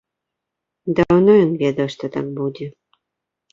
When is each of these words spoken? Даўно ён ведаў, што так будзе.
Даўно 1.01 1.31
ён 1.43 1.53
ведаў, 1.63 1.87
што 1.97 2.05
так 2.19 2.35
будзе. 2.41 2.65